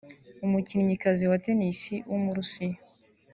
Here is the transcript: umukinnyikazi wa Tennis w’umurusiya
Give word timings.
umukinnyikazi 0.45 1.23
wa 1.31 1.37
Tennis 1.45 1.79
w’umurusiya 2.09 2.77